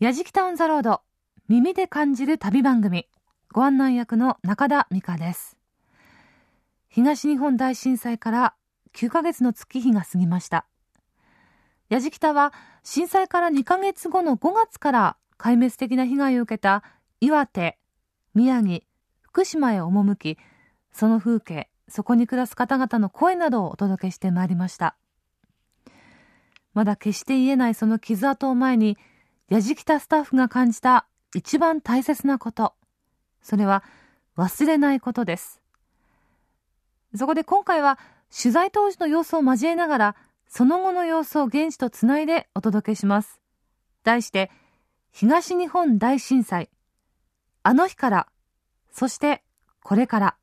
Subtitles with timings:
[0.00, 1.02] やじきたオンザロード。
[1.46, 3.06] 耳で感じる旅番組。
[3.52, 5.58] ご案内役の中田美香です。
[6.88, 8.54] 東日本大震災から
[8.94, 10.64] 9ヶ月の月日が過ぎました。
[11.90, 16.82] やじきたは震災から2ヶ月後の5月から壊滅的な被害を受けた
[17.20, 17.76] 岩手、
[18.32, 18.80] 宮城、
[19.20, 20.38] 福島へ赴き
[20.92, 24.96] その風景そこに暮らす方々の声などをお届けしてまいりました。
[26.72, 28.96] まだ決して言えないその傷跡を前に
[29.50, 32.74] やじきたスタッフが感じた一番大切なこと。
[33.42, 33.82] それは
[34.36, 35.60] 忘れないことです。
[37.16, 37.98] そこで今回は
[38.32, 40.16] 取材当時の様子を交えながら、
[40.48, 43.40] その後の様子を現地とつないでお届けします。
[44.04, 44.52] 題して、
[45.10, 46.70] 東日本大震災。
[47.64, 48.26] あの日から、
[48.92, 49.42] そして
[49.82, 50.36] これから。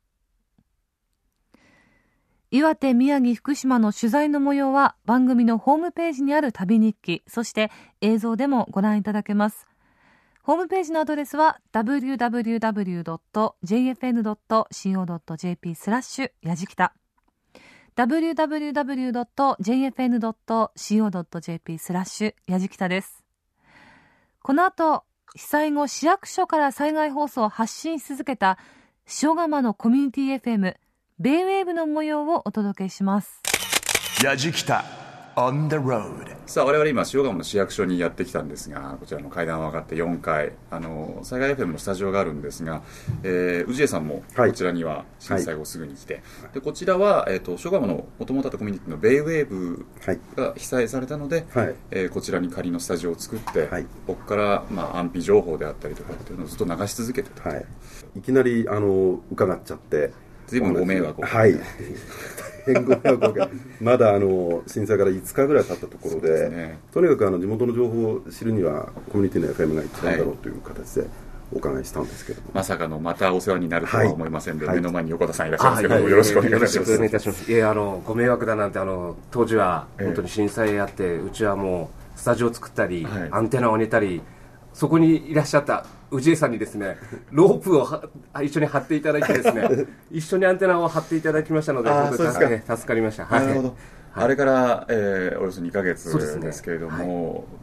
[2.50, 7.70] 岩手、宮城、福島の取材の模様は番組のホームページにある旅日記、そして
[8.00, 9.66] 映像でもご覧いただけます。
[10.42, 12.54] ホームページのアドレスは www.jfn.co.jp
[15.74, 16.94] スラッシュやじきた
[17.96, 18.98] www.jfn.co.jp
[21.78, 23.26] スラッシュやじきたです。
[24.40, 28.56] この後、被災後市役所から災害放送を発信し続けた
[29.22, 30.76] 塩釜のコミュニティ FM
[31.20, 33.42] ベイウェーブの模様をお届けします。
[34.22, 34.84] やじきた
[35.34, 40.52] on the road さあ我々今塩釜の市役所にやってきたんですがこちらの階段を上がって4階。
[40.70, 42.82] あの災害 FM のスタジオがあるんですが、
[43.24, 49.86] えー、氏家さんもこちらには震災後すぐに来て、はい、でこちらは、えーと、塩釜のもともとあったコミュニティのベイウェーブ
[50.36, 57.66] が被災されたので、はい、えー、こちらに仮のスタジオを作って、はい、ここから、まあ、安否情報であったりとかっていうのをずっと流し続けてた、はい、
[58.16, 60.12] いきなりあの伺っちゃって
[60.48, 61.54] 随分ご迷惑をはい
[63.80, 71.06] まだあの震災から5日ぐらい経ったところで、ね、とにかくあの地元の情報を知るにはコミュニティの FM が一番だろうという形で、
[71.52, 77.00] お伺いしたんですけどまさかのまたお世話になるとは思いませんで、はい、目の前に横田さんいらっしゃいますけど、はい、よろしくお願いします。
[77.00, 77.52] ます。
[77.52, 84.20] いやあのご迷惑だなんてあの当時は本当に震災あって、うちはもうスタジオを作ったり、はい、アンテナを上げたり
[84.78, 86.98] そこにいらっしゃった氏家さんにですね
[87.32, 87.84] ロープを
[88.40, 93.76] 一緒に張っていただいてですね 一緒にアンテナを張っていただきましたので本当に助かりました、はい、なるほど、
[94.14, 97.04] あれから、えー、およそ2か月ですけれども、ね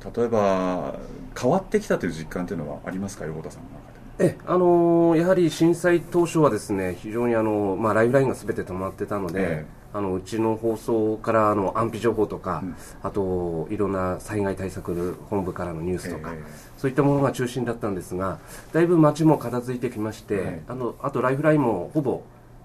[0.03, 0.95] はい、例えば
[1.39, 3.84] 変わってきたという実感というのはありますか横田さんの中
[4.17, 9.65] えあのー、やはり震災当初はですね非常にあの、まあ、ライフラインがすべて止まってたので、え
[9.95, 16.43] あのうちの放送からあの安否情報とか、うん、あといろんな災害対策本部からのニュースとか、え
[16.77, 18.39] そういったものが中心だったんですが
[18.73, 22.23] だいぶ街も片付いてきまして、あのあとライフラインもほぼ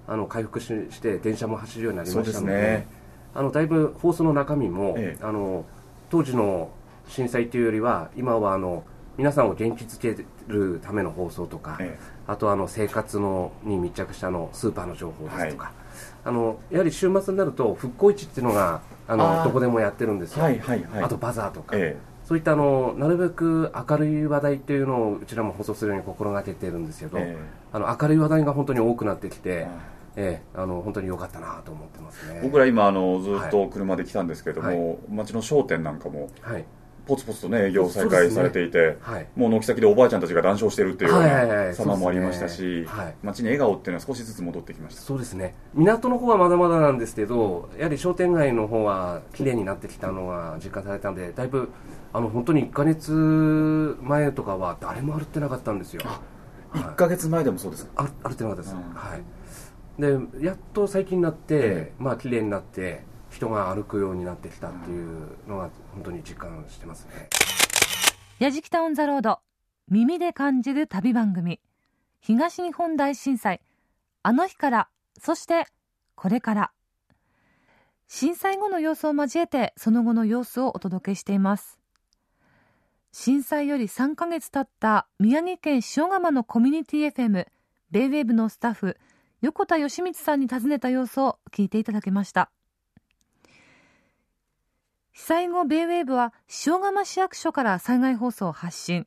[0.09, 2.89] あの回復しして電車も走るようになりましたので、ね、
[3.33, 5.65] あのだいぶ放送の中身も、あの
[6.11, 6.71] 当時の
[7.07, 8.83] 震災というよりは今はあの
[9.21, 15.73] 皆さんを元気づけるための放送とか、ええ、あとあの生活のに密着したのスーパーの情報ですとか、はい、
[16.25, 27.19] あのやはり週末になると復興市っていうのがあのどこでもやってるんですよ、はいはいはい、あとバザーとか、え、そういったあのなるべく明るい話題っていうのをうちらも放送するように心がけてるんですけど、
[27.75, 29.67] あの明るい話題が本当に多くなってきて。
[30.17, 32.41] ええ、あの本当に良かったなと思ってますね。
[32.43, 36.65] 僕ら今あのずっと車で来たんですけども、はい、街の商店なんかも、はい、
[37.11, 38.97] ポツポツとね営業再開されていて、ね。
[39.01, 42.87] はい、もう軒先でおばあちゃんたちが談笑してるっていうような様もありましたし、
[43.23, 45.03] 街に笑顔っていうのは少しずつ戻ってきました。
[45.03, 51.71] そうですね港の方はまだまだなんですけどやはり商店街の方は綺麗になってきたのが実感されたんでだいぶ
[52.13, 56.03] あの本当に1か月前とかは誰も歩ってなかったんですよ。
[56.73, 58.09] 1か月前でもそうですか？
[58.23, 59.23] 歩ってなかったです、うん、はい。
[59.99, 63.03] でやっと最近になって、まあ綺麗になって
[63.41, 67.31] 人が歩くようになってきたっていうのが本当に実感してますね。
[68.39, 69.39] やじきたオンザロード
[69.89, 71.59] 耳で感じる旅番組。
[72.21, 73.63] 東日本大震災。
[74.23, 75.67] あの日からそして
[76.15, 76.71] これから。
[78.09, 81.81] 震災後の様子を交えてその後の様子をお届けしています。
[83.11, 87.47] 震災より3ヶ月経った宮城県塩釜のコミュニティ FM
[87.91, 88.99] ベイウェーブのスタッフ
[89.41, 92.51] 横田義光さんに尋ねた様子を聞いていただきました。
[95.21, 96.33] 被災後ベイウェーブは
[96.67, 99.07] 塩釜市役所から災害放送を発信。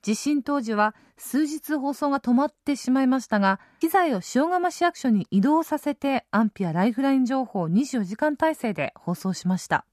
[0.00, 9.84] 地震当時は数日放送が止まってしまいましたが機材を塩釜市役所に移動させて安否やライフライン情報を24時間体制で放送しました。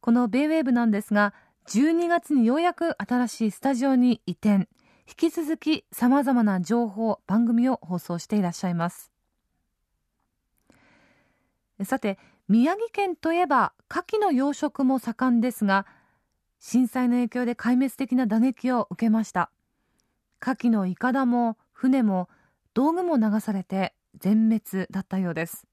[0.00, 1.32] このベイウェーブなんですが
[1.68, 4.68] 12月にようやく新しいスタジオに移転。
[5.06, 9.12] 引き続きさまざまな情報番組を放送していらっしゃいます。
[11.84, 15.86] さて宮城県といえば牡蠣の養殖も盛んですが
[16.58, 19.50] 震災の影響で壊滅的な打撃を受けました。
[20.42, 22.28] 牡蠣のいかだも船も
[22.74, 25.66] 道具も流されて全滅だったようです。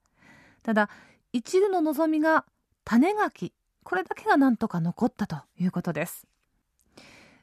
[0.63, 0.89] ただ
[1.33, 2.45] 一縷の望みが
[2.83, 3.53] 種ガキ
[3.83, 6.27] これだけがなんとか残ったということです。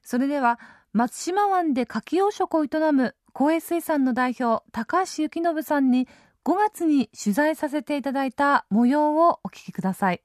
[0.02, 0.58] それでは
[0.92, 6.08] 松島湾で牡蠣養殖を営む公営水産の代表高橋幸信さんに
[6.44, 10.22] 5月に取材させていただいた模様をお聞きください。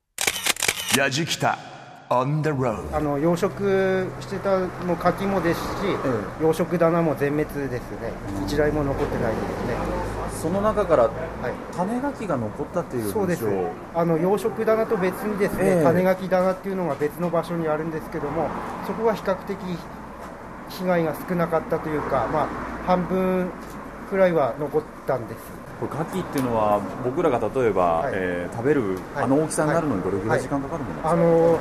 [0.97, 1.57] やじきた
[2.09, 5.65] on the road あの養殖してたの柿もですし、
[6.39, 8.13] うん、養殖棚も全滅ですね。
[8.45, 9.75] 一台も残ってないですね。
[10.41, 11.09] その中から
[11.75, 13.45] 種ガキが残ったっていうそうです。
[13.93, 18.49] あの養殖棚と別にですね、えー、種ガキ棚っていうのが別の場所にあるんですけども
[18.85, 19.57] そこは比較的
[20.69, 22.47] 被害が少なかったというか、まあ、
[22.85, 23.49] 半分
[24.09, 31.59] くらいは残ったんですこれ牡蠣っていうのは僕らが例えば、はい、えー、食べるあの大きさになるのにどれぐらい時間かかるものですか、あの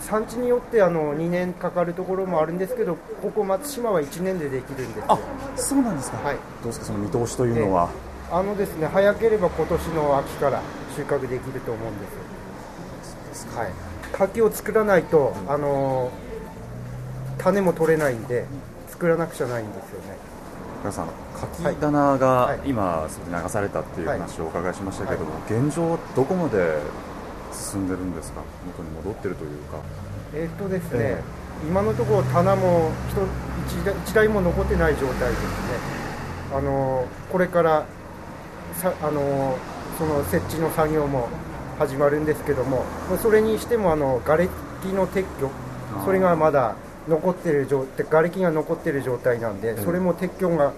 [0.00, 5.18] 産地によってあの2年かかるところもあるんですけどここ松島は1年でできるんですあ
[5.56, 7.88] そうなんですか、はい、どうですかその見通しというのは、
[8.30, 10.60] えー、あのですね早ければ今年の秋から
[10.96, 12.32] 収穫できると思うんです
[13.54, 13.70] はい。
[14.12, 16.10] 牡蠣を作らないと、あの
[17.38, 18.46] 種も取れないんで
[18.88, 20.16] 作らなくちゃないんですよね。
[20.80, 21.08] 皆さん
[21.42, 26.78] 牡蠣棚が今、流されたっていう話をお伺いしましたけども、現状どこまで
[27.52, 28.42] 進んでるんですか？
[28.66, 29.78] 元に戻ってるというか。
[30.34, 32.90] えっとですね、えー、今のところ棚も
[34.06, 36.02] 1台も残ってない状態ですね。
[36.54, 37.86] あのこれから
[38.74, 39.56] さあの
[39.98, 41.28] その設置の作業も
[41.78, 42.84] 始まるんですけども
[43.22, 44.44] それにしてもあの瓦
[44.82, 45.50] 礫の撤去
[46.04, 46.76] それがまだ
[47.08, 50.72] 残ってる状瓦礫が残ってる状態なんで、それも撤去が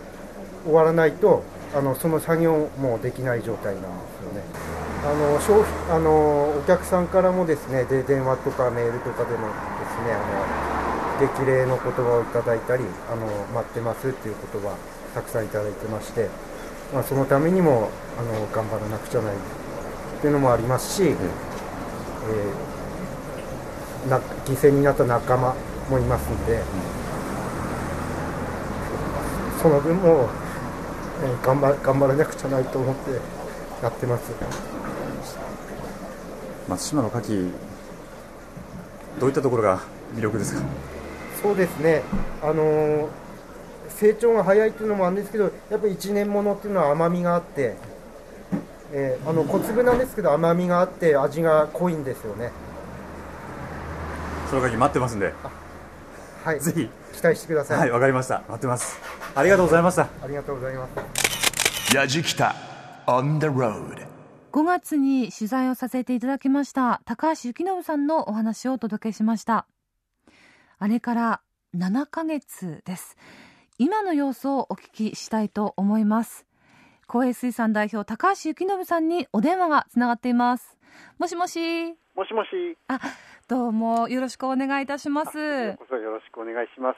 [0.65, 1.43] 終わらないと
[1.75, 3.89] あのその作業もできない状態なんで
[4.21, 4.75] すよね。
[5.05, 14.75] あの消費あのお客さんからもですねで電話とかメールとかでもですねあの激励の言葉をいただいたりあの待ってますっていう言葉
[15.15, 16.29] たくさんいただいてまして、
[16.93, 19.39] まあ、そのためにもあの頑張らなくちゃないっ
[20.21, 25.55] ていうのもありますし、うん、えー、な犠牲になった仲間
[25.91, 26.57] もいますんで、う
[29.57, 30.29] ん、その分も、
[31.23, 33.11] えー、頑張頑張らなくちゃないと思って
[33.83, 34.33] やってます。
[36.69, 37.51] 松島の牡蠣
[39.21, 39.81] どういったところが
[40.17, 40.63] 魅力ですか？
[41.43, 42.03] そうですね。
[42.43, 43.09] あの
[43.89, 47.77] 成長が早いっていうのもあるんですけどやっぱり1年ものっていうのは甘みがあって、
[48.93, 52.51] えー、あの小粒なんですけど甘みがあって味が濃いんですよね。
[54.51, 55.33] その待ってますんで。
[56.45, 56.61] はい。
[56.61, 57.79] ぜひ期待してください。
[57.79, 58.43] はいわかりました。
[58.49, 59.01] 待ってます。
[59.35, 60.09] ありがとうございました。
[60.23, 61.97] ありがとうございます。
[61.97, 62.55] やじきた
[63.07, 64.07] on the road
[64.53, 69.67] 5月に取材をさせていただきました高橋幸信さんのお話をお届けしました。
[70.79, 71.41] あれから
[71.77, 73.17] 7ヶ月です。
[73.79, 76.47] 今の様子をお聞きしたいと思います。
[77.07, 80.77] 公営水産代表高橋幸信さんにお電話がつながっています。
[81.19, 81.95] もしもし。
[82.15, 82.79] もしもし。
[82.89, 83.01] あ
[83.47, 85.37] どうもよろしくお願いいたします。
[85.37, 86.97] よろしくお願いします。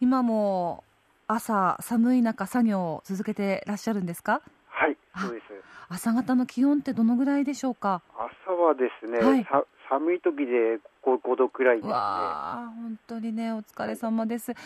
[0.00, 0.84] 今も
[1.26, 4.40] 朝寒い中作業を続けてらっしゃるんですか？
[4.68, 5.44] はいそうです。
[5.88, 8.00] 朝方の気温ってどのぐらいでしょうか？
[8.46, 9.46] 朝はですね、はい、
[9.90, 11.92] 寒い時で 5, 5度くらいですね。
[11.92, 14.58] 本当にねお疲れ様です、はい、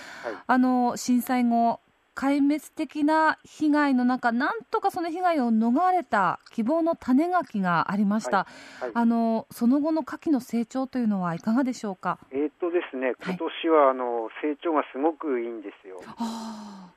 [0.47, 1.81] あの震災後
[2.15, 8.47] 壊滅的な被害の中、なんとかその被害を逃れた希望の種ガキがありました、は
[8.81, 12.19] いはい、あのその後の牡蠣の成長というのはいかがでしょうか？
[12.31, 16.01] えー、っとですね、今年は、あの成長がすごくいいんですよ。
[16.19, 16.91] あ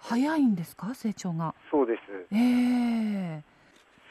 [0.00, 1.54] 早いんですか、成長が。
[1.70, 2.00] そうです。
[2.32, 3.56] ええー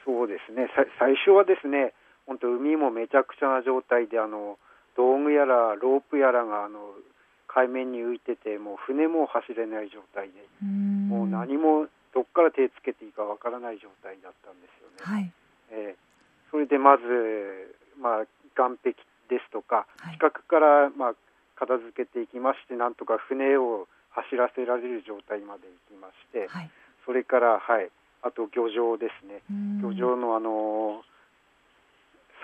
[0.06, 0.70] そうですね
[1.00, 1.92] 最初はですね
[2.28, 4.60] 本当海もめちゃくちゃな状態であの
[4.96, 6.94] 道具やらロープやらがあの
[7.56, 15.00] 海面に浮いててもう船も走れない状態でもう何もどっから手つけていいかわからない状態だったんですよね。
[15.00, 15.32] はい、
[15.72, 17.04] えー、それでまず、
[18.00, 18.96] まあ、岸壁
[19.28, 21.14] ですとか、近くから、まあ、
[21.56, 26.72] 片付けていきましてなんとか船を走らせられる状態まで行きまして、はい、
[27.06, 27.90] それから、はい、
[28.24, 29.44] あと漁場ですね、
[29.84, 31.04] 漁場のあの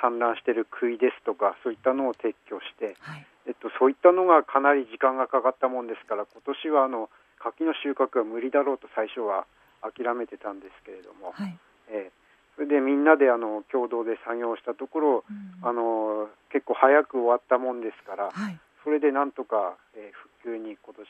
[0.01, 9.45] 産卵している杭ですとか、そういったのを撤去して、はい、えっと、そういったのがかなり時間がかかったもんですから、今年はあの柿の収穫は無理だろうと最初は
[9.81, 11.57] 諦めてたんですけれども、はい、
[11.89, 15.23] えー、それでみんなであの共同で作業したところ、
[15.63, 21.05] あの結構早く終わったもんですから、はい、それでなんとか、えー、復旧に今年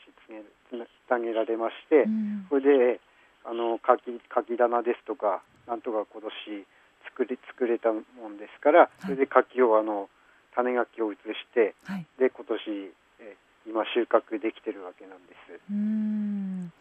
[0.72, 2.08] つなげられまして、
[2.48, 3.00] それで
[3.44, 6.66] あの柿柿棚ですとかなんとか今年
[7.12, 10.08] 作り作れたもんですからそれで柿をあの
[10.54, 11.20] 種ガキを移し
[11.54, 15.60] て、はい、で今年、え今収穫できてるわけなんです。
[15.70, 16.72] うん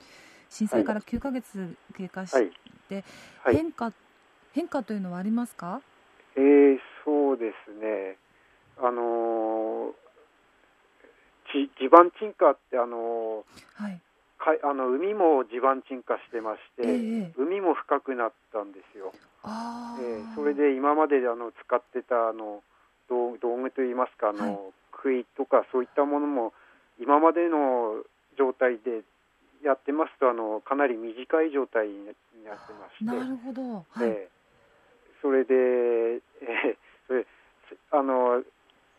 [0.49, 2.31] 震災から9か月経過し
[2.89, 3.03] て、
[3.43, 3.93] はい、変化
[4.51, 5.81] 変化というのはありますか？
[6.35, 8.17] えー、そうですね。
[8.77, 9.93] あの
[11.53, 14.01] 地地盤沈下ってあのー、はい。
[14.41, 19.13] かあの海も地盤沈下してまして、えー、海も深くなったんですよ。
[19.43, 22.63] あえー、それで今まであの使ってたあの
[23.11, 24.57] 道道具といいますかあの、はい、
[25.03, 26.53] 杭とかそういったものも
[26.99, 27.99] 今までの
[28.39, 29.03] 状態で
[29.63, 33.05] やってますとあのかなり短い状態になってまして。
[33.05, 36.77] なるほど、はい、えー、それで、えー、
[37.07, 37.27] それ
[37.91, 38.43] あの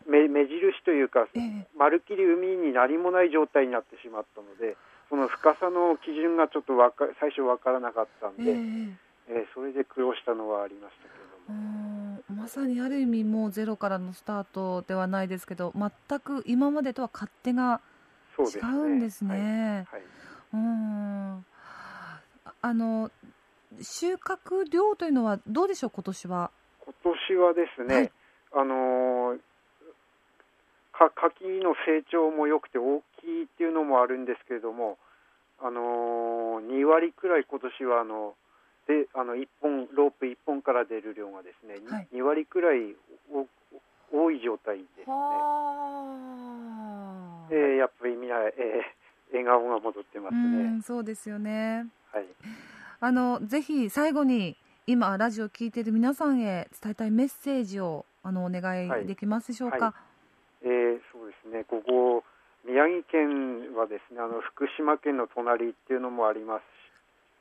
[0.07, 4.77] 目目印というか、えー、まるっきり海に何もない状態になってしまったので
[5.09, 8.95] その深さの基準がちょっとわか最初分からなかったんで、えー、
[9.29, 11.09] えー、それで苦労したのはありましたけ
[11.47, 12.02] ども。
[12.29, 17.81] まさにある意味もうゼロからのスタートではないですけど全く今までとは勝手が
[18.39, 19.85] 違うんですね。
[19.89, 20.01] はい。
[20.01, 20.05] はい、
[20.53, 21.45] うん。
[22.61, 23.11] あの
[23.81, 26.51] 収穫量というのはどうでしょう今年は？
[26.85, 28.11] 今年はですね、はい、
[28.53, 29.37] あの
[30.93, 34.97] か柿の成長も良くて大きいっていうのもあるんですけれども、
[35.59, 38.35] あのー、2割くらい今年はあの
[38.87, 42.95] であの1本ロープ1本から出る量がですね、はい、2割くらい
[44.11, 45.15] 多い状態ですね。
[47.49, 50.77] えー、やっぱりみんな、えー、笑顔が戻ってますね。
[50.79, 51.87] うそうですよね。
[52.11, 52.25] はい。
[52.99, 59.77] あのぜひ最後に今ラジオを聞いている皆さんへ伝えたいメッセージをあのお願いできますでしょうか？
[59.77, 59.93] はいはい
[60.63, 62.23] えー、そうですねここ
[62.65, 66.63] 宮城県はですねあの福島県の隣っていうのもありまし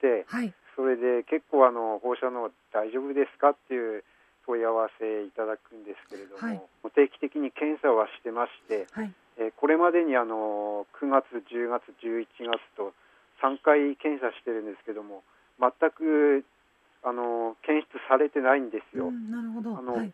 [0.01, 4.05] て、はい、それで結構あの放射能大丈夫ですかっていう
[4.47, 6.61] 問い合わせいただくんですけれども、はい、
[6.95, 12.93] 定期的に検査はしてまして、はい、えー、これまでにあの9月、10月、11月と
[13.43, 15.23] 3回検査してるんですけども
[15.61, 16.45] 全く
[17.03, 19.11] あの検出されてないんですよ。
[19.11, 19.77] なるほど。
[19.77, 20.13] あの、はい、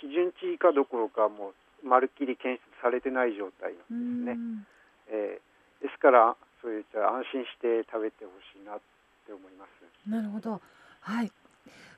[0.00, 4.66] 基準値以下どころかもうまるっきり検出されてない状態なんですね。
[5.08, 8.95] えー、ですからそういった安心して食べてほしいなって
[9.32, 10.10] 思います。
[10.10, 10.60] なるほど。
[11.00, 11.32] はい。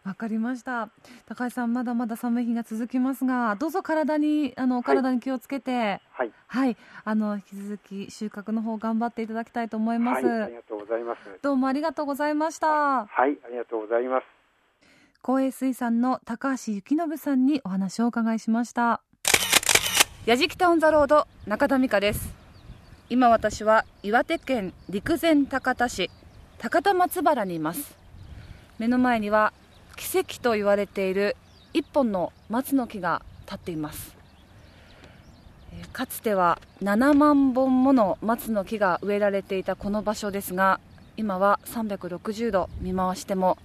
[0.04, 0.88] わかりました。
[1.26, 6.00] 高橋さん、まだまだ寒い日が続きますが、どうぞ体に、あの、体に気をつけて。
[6.10, 6.32] はい。
[6.46, 6.76] はい。
[7.04, 10.24] あの、引き続き収穫の方頑張っていただきたいと思います。
[10.24, 11.20] はい、ありがとうございます。
[11.42, 12.66] どうもありがとうございました。
[12.68, 14.24] はい、ありがとうございます。
[15.20, 19.02] 公営水産の高橋幸信さんにお話をお伺いしました。
[20.28, 22.34] やじきたオンザロード中田美香です
[23.08, 26.10] 今私は岩手県陸前高田市
[26.58, 27.96] 高田松原にいます。
[28.80, 29.52] 目の前には
[29.96, 31.36] 奇跡と言われている
[31.72, 34.16] 一本の松の木が立っています。
[35.92, 40.80] かつては7万本もの松の木が植えられていたこの場所ですが
[41.16, 43.56] 今は360度見回しても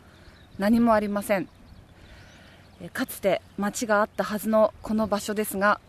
[0.60, 1.50] 何もありません。
[2.94, 5.80] かつて町があったはずのこの場所ですが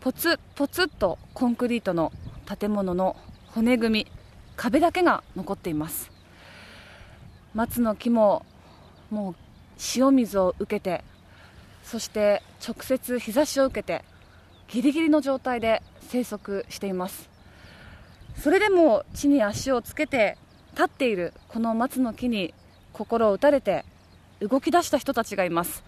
[0.00, 2.10] ポツポツとコンクリートの
[2.58, 3.14] 建物の
[3.46, 4.21] 骨組み
[4.56, 6.10] 壁だけが残っています。
[7.54, 8.44] 松の木も
[9.10, 9.34] もう
[9.96, 11.04] 塩水を受けて
[11.84, 14.04] そして直接日差しを受けて
[14.68, 17.28] ギリギリの状態で生息しています。
[18.38, 20.38] それでも地に足をつけて
[20.72, 22.54] 立っているこの松の木に
[22.92, 23.84] 心を打たれて
[24.40, 25.84] 動き出した人たちがいます。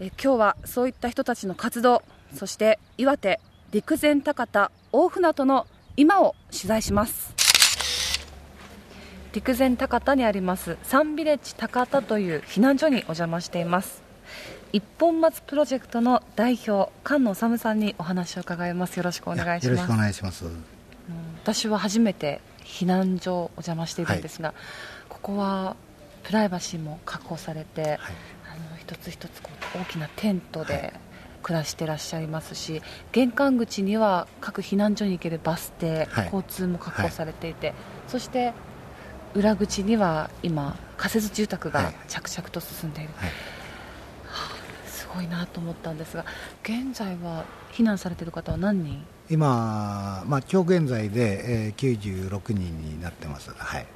[0.00, 2.02] え今日はそういった人たちの活動
[2.34, 5.66] そして岩手陸前高田大船渡の
[5.96, 7.39] 今を取材します。
[9.32, 14.02] 陸前高田にありますサンビレッジ高田という避難所にお邪魔しています。
[14.72, 18.96] 一本松プロジェクトの代表菅野治さんにお話を伺います。
[18.96, 19.76] よろしくお願いします。
[19.76, 20.44] よろしくお願いします。
[21.44, 24.56] 私は初めて避難所お邪魔しているんですが、はい、
[25.08, 25.76] ここは
[26.24, 28.06] プライバシーも確保されて、はい、あの
[28.80, 30.92] 一つ一つこう大きなテントで
[31.42, 32.82] 暮らしてらっしゃいますし
[33.12, 37.76] 玄関口には各避難所に行けるバス停、はい、交通も確保されていて、はい、
[38.08, 38.52] そして
[39.34, 43.34] 裏口には今仮設住宅が着々と進んでいる、はい、は
[44.86, 46.24] あ、すごいなと思ったんですが
[46.62, 49.04] 現在は避難されている方は何人？
[49.30, 53.52] 今、まあ、今日現在で、えー、96人になってます。
[53.56, 53.86] はい。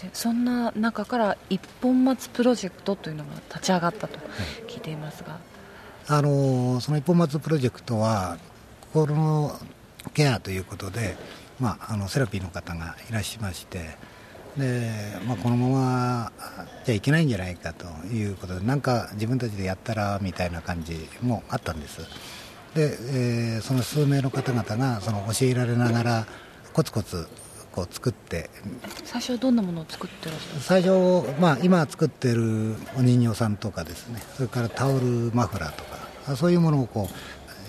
[0.00, 4.18] でそんな中から一本松プロジェクトというのが立ち上がったと
[4.66, 5.38] 聞いていますが、
[6.06, 8.38] あのその一本松プロジェクトは
[8.92, 9.58] 心の
[10.14, 11.16] ケアということで、
[11.60, 13.96] まあ、あのセラピーの方がいらっしゃいまして
[14.56, 14.90] で、
[15.26, 16.32] まあ、このまま
[16.84, 22.00] じゃいけないんじゃないかということでなんか自分たちでやったらみたいな感じもあったんです。
[22.74, 22.96] で、
[23.56, 26.26] えー、その数名の方々がその教えられながら
[26.72, 27.28] コツコツ
[27.72, 28.50] こう作って。
[29.04, 37.14] 最初はどんなものを作ってらっしゃる最初、まあ、今作ってるお人形さんとかですねそれからタオルマフラーとかそういうものをこう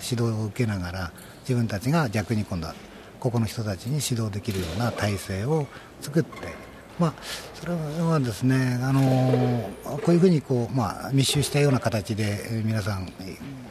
[0.04, 2.74] 指導を受けながら自分たちが逆に今度は
[3.22, 5.68] ここの人たちに指導できるような体制を
[6.00, 7.14] 作ってまあ、
[7.54, 9.70] それはですね、あの
[10.02, 13.10] こういうふうにこう、まあ、密集したような形で皆さん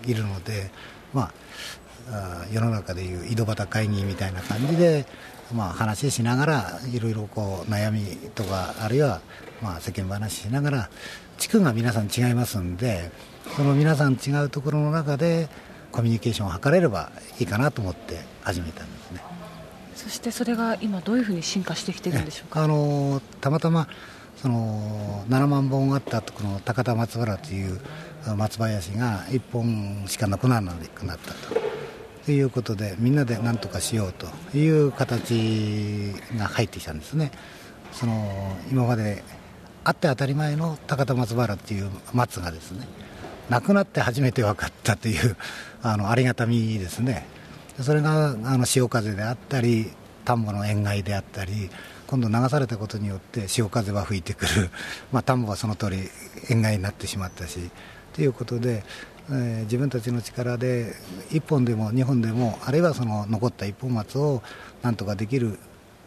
[0.05, 0.71] いるので、
[1.13, 1.31] ま
[2.09, 5.05] あ、世の中でいう井戸端会議みたいな感じで、
[5.53, 8.01] まあ、話しながらいろいろこう悩み
[8.33, 9.21] とかあるいは
[9.61, 10.89] まあ世間話しながら
[11.37, 13.11] 地区が皆さん違いますんで
[13.55, 15.47] その皆さん違うところの中で
[15.91, 19.21] コミュニケーションを図れればいいかなと思って始めたんですね。
[19.95, 22.63] そしてそれが今どういうふうに進化してきてるんでしょうか？
[22.63, 23.87] あのたまたま
[24.37, 27.79] その7万本あったこの高田松原という
[28.35, 31.61] 松林が1本しかなくならなくなったと。
[32.25, 37.31] ということでみんなで何とかしようという形が入ってきたんですね。
[37.91, 39.23] その今まで
[39.83, 42.87] あって当たり前の高田松原っていう松がですね
[43.51, 45.35] なくなって初めて分かったという
[45.83, 47.27] あのありがたみですね。
[47.81, 49.91] それがあの潮風であったり
[50.23, 51.69] 田んぼの塩害であったり
[52.07, 54.69] 今度流されたことによって潮風は吹いてくる、
[55.11, 56.09] まあ、田んぼはその通り
[56.49, 57.71] 塩害になってしまったし
[58.13, 58.85] ということで、
[59.29, 60.95] えー、自分たちの力で
[61.31, 64.43] 1本でも2本でもあるいはその残った一本松を
[64.81, 65.59] なんとかできる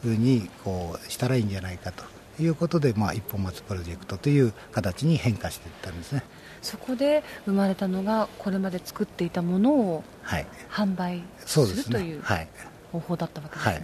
[0.03, 2.05] ふうにこうしたらいいんじゃないかと
[2.43, 6.23] いうことで、まあ、一本松プロジェクトという形に変化していったんですね。
[6.65, 10.05] そこで生まれたのがこれまで作っていたものを
[10.71, 12.23] 販売する、はい、という
[12.93, 13.81] 方法だったわけですね、はい、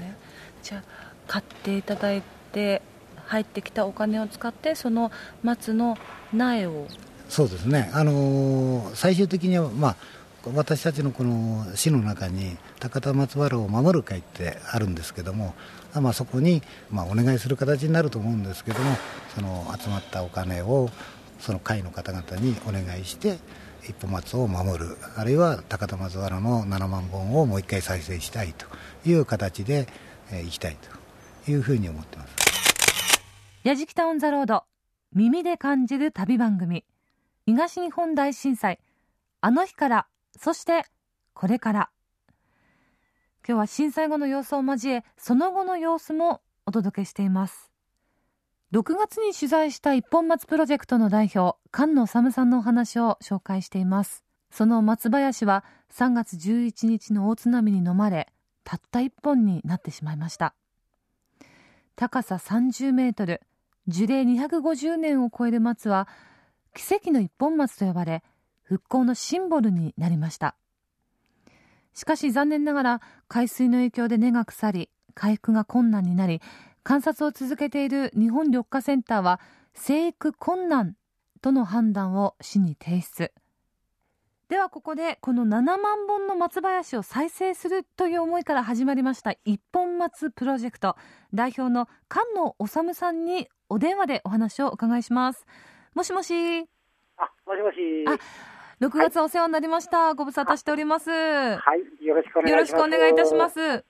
[0.63, 0.83] じゃあ
[1.29, 2.23] 買っていただい
[2.53, 2.83] て
[3.27, 5.97] 入ってきたお金を使ってその松の
[6.33, 6.89] 苗を
[7.29, 9.97] そうですね、あのー、最終的には、まあ、
[10.53, 15.55] 私たちのこの市の中に高田松原を守る会ってあるんですけども、
[15.95, 18.97] まあ、そこに、まあ、お願いする形になると思うんですけども
[19.35, 20.88] その集まったお金を
[21.40, 23.38] その会の方々にお願いして
[23.83, 24.96] 一本松を守る。
[25.16, 28.66] あるいは高田松原の7万本をもう一回再生したいと
[29.09, 29.88] いう形で、
[30.31, 31.00] えー、いきたいと。
[31.48, 32.35] いうふうに思ってます。
[33.64, 34.64] 矢敷タウンザロード。
[35.12, 36.85] 耳で感じる旅番組。
[37.46, 38.79] 東日本大震災。
[39.40, 40.07] あの日から
[40.38, 40.85] そして
[41.33, 41.90] これから。
[43.46, 47.69] 今日は震災後の様子を交えその後の様子もお届けしています。
[48.72, 54.22] 6月に取材した一本松プロジェクトの代表菅野治さんのお話を紹介しています。
[54.52, 58.28] その松林は3月11日の大津波に飲まれ
[58.62, 60.54] たった一本になってしまいました。
[61.96, 63.40] 高さ30メートル
[63.88, 66.06] 樹齢250年を超える松は
[66.72, 68.22] 奇跡の一本松と呼ばれ
[68.62, 70.54] 復興のシンボルになりました。
[71.92, 76.40] しかし残念ながら海水の影響で根が腐り回復が困難になり
[76.83, 79.40] 観察を続けている日本緑化センターは
[79.75, 80.97] 生育困難
[81.43, 83.33] との判断を市に提出。
[84.49, 90.97] ではここでこの7万本の松林を再生するという思いから始まりました一本松プロジェクト。
[91.33, 95.47] 代表の菅野治さんにお電話でお話をお伺いします。
[95.95, 96.62] もしもし。
[97.16, 98.05] あもしもし。
[98.09, 98.19] あ
[98.85, 101.11] 6月お世話になりました、はい、ご無沙汰しております。
[101.11, 101.57] は
[102.01, 102.05] い。
[102.05, 102.81] よろしくお願いします。
[102.81, 103.85] よろしくお願いいたします。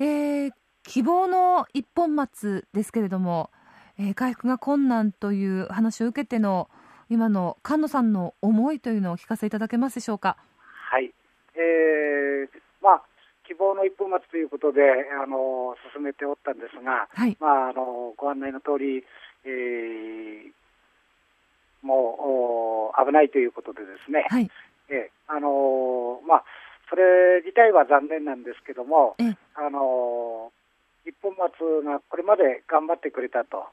[0.00, 0.50] えー、
[0.88, 3.50] 希望の一本松ですけれども、
[3.98, 6.70] えー、回復が困難という話を受けての
[7.10, 10.38] 今の菅野さんの思いというのをお聞かせいただけますでしょうか？
[10.90, 11.12] はい、
[11.54, 12.48] えー、
[12.82, 13.02] まあ
[13.46, 14.80] 希望の一本松ということで
[15.22, 19.04] あの進めておったんですが、はい、まああのご案内の通り、
[19.44, 24.50] えー、もう危ないということでですね、はい、
[24.88, 26.44] えー、あのまあ
[26.88, 29.16] それ自体は残念なんですけども、
[29.54, 30.50] あの
[31.08, 33.64] 一本松がこれまで頑張ってくれたと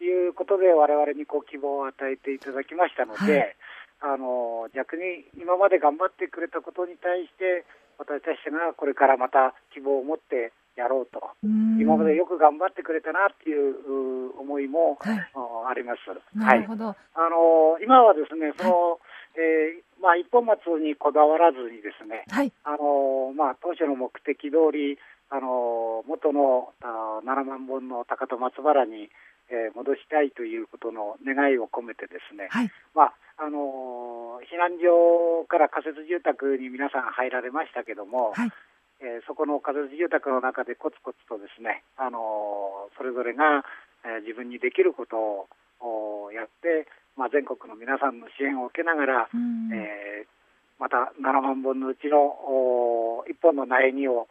[0.00, 3.54] いうことで、われわれにこう希望を与えていただきましたので、
[4.00, 7.68] はい、あの逆に今まで頑張ってくれたことに対して、
[8.00, 15.20] 私たちがこれからまた希望を持ってやろうと、今までよく頑張ってくれたなっていう思いも、はい、
[15.68, 16.08] あります。
[16.32, 18.98] なるほど、はい、あの今はですね、その、
[19.36, 24.96] えーまあ、一本松にこだわらずにですね、はい、あのまあ、当初の目的通り、
[25.30, 29.10] あの元のあ7万本の高戸松原に、
[29.50, 38.52] えー、戻したいということの願いを込めてですね、はい、まああの避難所から仮設住宅に皆さん入られましたけども、はい、
[39.00, 43.64] えー、そこの仮設住宅の中でコツコツとですね、あのそれぞれが、
[44.04, 45.48] えー、自分にできること
[45.80, 46.84] をやって、
[47.16, 50.28] まあ、全国の皆さんの支援を受けながら、うん、えー、
[50.76, 54.28] また7万本のうちの1本の苗木を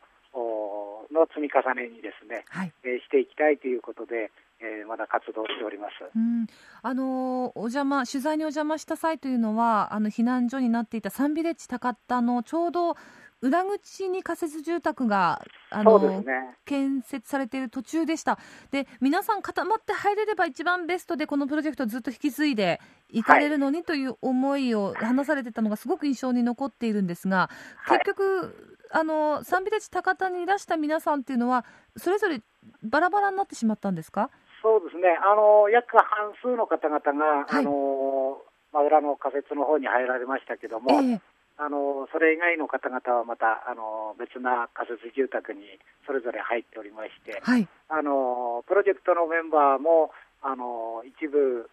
[1.11, 6.47] の積み重ねにですね、はい、えー、していきたいということで、えー、まだ活動しております、うん、
[6.81, 12.95] あのお邪魔取材にお邪魔した際というのはあの避難所になっていたサンビレッジ高田のちょうど
[13.41, 18.37] 裏口に仮設住宅があの、ね、建設されている途中でした。
[18.71, 32.41] で皆さん固まって入れれば一番ベストでこのプロジェクトをずっと引き継いでいかれるのにという思いを話されてたのがすごく印象に残っているんですが、はい、結局あのサンビレッジ高田にいらした皆さんっていうのはそれぞれ
[32.83, 34.29] バラバラになってしまったんですか？
[34.61, 41.21] そうですね、あの約半数の方々が、はい、あのまあ、裏の仮設の方に入られましたけども、えー、
[41.59, 45.59] あのそれ以外の方々はまたあの別な仮設住宅に
[46.07, 51.67] それぞれ入っておりまして、はい、あのプロジェクトのメンバーもあの一部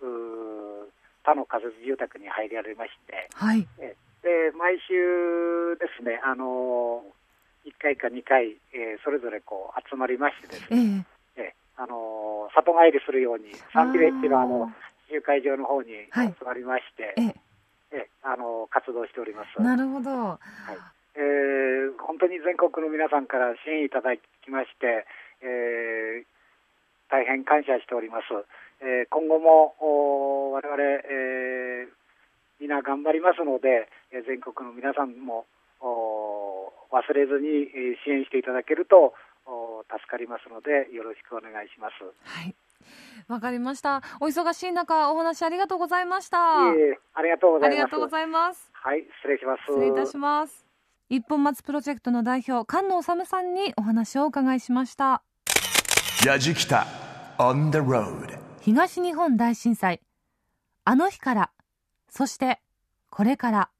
[1.22, 7.06] 他の仮設住宅に入られまして、はい、で毎週ですねあの
[7.62, 11.06] 1回か2回、えー、それぞれこう集まりましてですね、
[11.38, 14.66] えー、えー、あの里帰りするようにサンビレッジのあの
[15.08, 17.34] 集会場の方に集まりまして、はい、
[17.92, 19.62] えあの活動しております。
[19.62, 25.06] なるほど、はいえー、本当に全国の皆さんから支援いただきまして、
[25.40, 26.24] えー、
[27.10, 28.28] 大変感謝しております。
[28.80, 31.92] えー、今後も我々、えー、
[32.60, 35.46] 皆頑張りますので、え全国の皆さんも
[35.80, 37.68] 忘れずに
[38.04, 39.14] 支援していただけると
[39.88, 42.04] 助かりますのでよろしくお願いします。
[42.24, 42.54] はい
[43.28, 44.02] わかりました。
[44.20, 46.38] お忙しい中、お話ありがとうございました。
[46.38, 46.40] い
[46.78, 47.74] えありがとうございます。
[47.74, 48.70] ありがとうございます。
[48.72, 49.62] はい、失礼します。
[49.68, 50.66] 失礼いたします。
[51.08, 55.22] 一本松プロジェクトの代表、菅野治さんにお話をお伺いしました。
[56.24, 56.86] やじきた
[57.38, 60.00] on the road 東日本大震災。
[60.84, 61.50] あの日から、
[62.08, 62.60] そして
[63.10, 63.70] これから。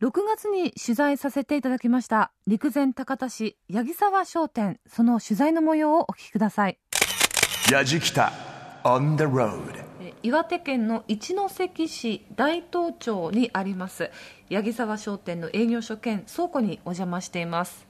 [0.00, 6.78] 6月に取材させていただきました陸前高田市八木沢商店その取材の模様をお聞きください
[7.70, 8.32] 矢じきた
[8.82, 9.62] on the road
[10.24, 14.10] 岩手県の一関市大東町にあります
[14.50, 17.86] 八木沢商店の営業所兼倉庫にお邪魔しています。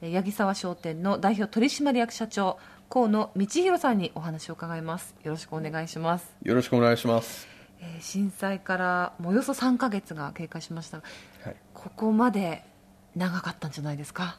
[0.00, 5.14] 八木沢商店の代表取締役社長河野道弘さんにお話を伺います。
[5.22, 6.34] よろしくお願いします。
[6.42, 7.46] よろしくお願いします。
[7.82, 11.02] え震災からおよそ3か月が経過しました、
[11.44, 12.64] はい、ここまで
[13.14, 14.38] 長かったんじゃないですか？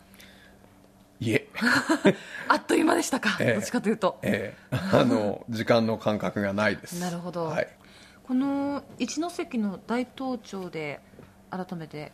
[1.19, 1.47] いえ。
[2.47, 6.99] あっという間でしたか、えー、どっちかというと、えー、あの時間の感覚がないです。
[6.99, 7.67] なるほど、はい、
[8.23, 10.99] この一関の大東町で
[11.49, 12.11] 改めて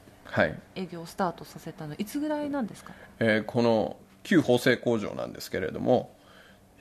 [0.76, 6.16] 営業をスタートさせたのいつぐらいなんですか、えー、この旧縫製工場なんですけれども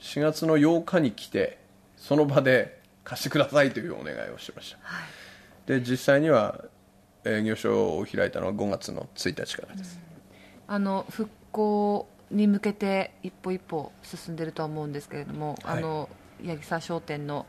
[0.01, 1.59] 4月の8日に来て
[1.97, 6.65] その場で貸してくださいというお願いをしました、はい、で実際には
[7.25, 9.99] 営業所を開いたのは5月の1日からです、
[10.67, 16.09] うん、あの復興に向けて一歩一歩進んでいるとは思うんですけれども、はい、あの
[16.45, 17.45] 八木沢商店の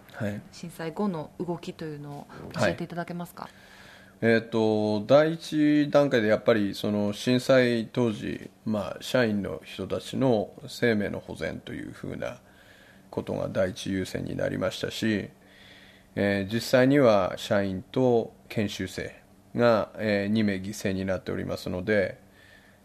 [0.52, 3.52] 震災後の動きというのを教えていただけますか、はい、
[4.22, 12.38] えーと、第一段階でやっぱりその震災当時、まあ、社員の人たちの生命の保全というふうな
[13.10, 15.28] ことが第一優先になりましたし、
[16.16, 19.14] えー、実際には社員と研修生
[19.54, 22.18] が、えー、2名犠牲になっておりますので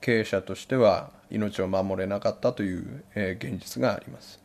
[0.05, 4.39] 経営者としては命を守れなかったという、えー、現実があります。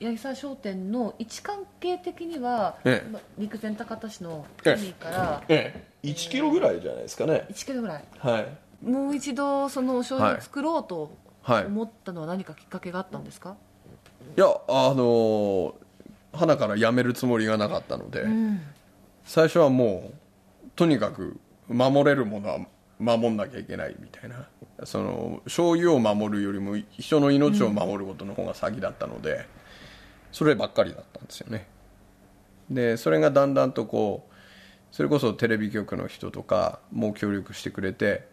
[0.00, 7.46] 八木沢商店の位置関係的には、ええ、陸前高田市の海から、ええ、1キロぐらいじゃないですかね。
[7.50, 8.04] 1キロぐらい。
[8.18, 8.46] はい。
[8.82, 11.14] もう一度そのお醤油を作ろうと
[11.46, 13.54] 思ったのは何かきっかけがあったんですか、
[14.34, 15.74] いやあの
[16.32, 18.62] 花から辞めるつもりがなかったので、うん、
[19.24, 22.58] 最初はもうとにかく守れるものは
[22.98, 24.48] 守んなきゃいけないみたいな
[24.84, 29.44] その醤油を守るよりも人の命を守ることの方が先だったので、うん、
[30.32, 31.66] そればっかりだったんですよね。
[32.70, 34.32] でそれがだんだんとこう
[34.94, 38.28] それこそテレビ局の人とかも協力してくれて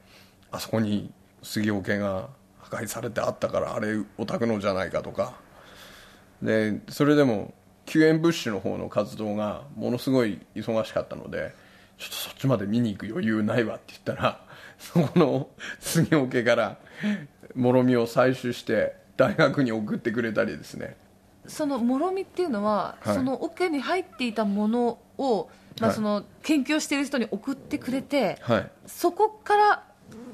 [0.51, 5.33] あそこに杉桶が破壊されてあったからあれお宅のじゃないかとか。
[6.41, 7.53] でそれでも
[7.85, 11.53] 救援物資の方の活動がものすごい忙しかったので
[11.97, 14.45] ちょっとそっちまで見に行く余裕ないわって言ったら
[14.79, 16.77] そこの杉桶から
[17.55, 20.95] もろみを採取して大学に送ってくれたりですね。
[21.45, 25.49] そのもろみっていうのは、はい、その桶に入っていたものを、
[25.81, 29.83] まあ、その研究をしている人に送ってくれて、はい、そこから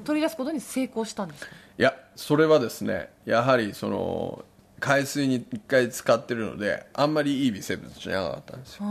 [0.04, 1.52] 取り出すことに成功したんですか？
[1.78, 4.44] いやそれはですねやはりその
[4.78, 8.84] 海水に1回使ってるのであんまりいい微生物じゃなかったんですよ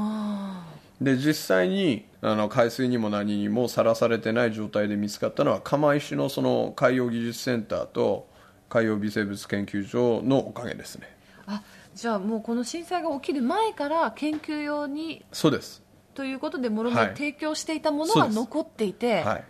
[1.02, 8.28] で実際にあの海水にも何にもさらされてない状態で見つかったのは釜石のその海洋技術センターと
[8.70, 11.08] 海洋微生物研究所のおかげですね。
[11.48, 11.62] あ
[11.94, 15.84] じゃあもうこの震災が起きる前から研究用にそうです。
[16.14, 19.44] ということでもろもろ提供していたものが残っていて、はい、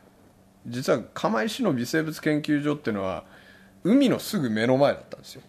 [0.68, 3.24] 実は釜石の微生物研究所っていうのは
[3.84, 5.42] 海のすぐ目の前だったんですよ。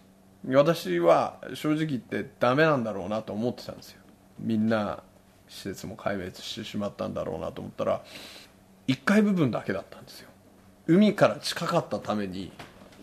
[0.53, 4.01] 私は正直言ってダメなんだろうなと思ってたんですよ。
[4.39, 5.03] みんな
[5.47, 8.01] 施設も壊滅してしまったんだろうなと思ったら
[8.87, 10.29] 1階部分だけだったんですよ。
[10.87, 12.51] 海から近かったために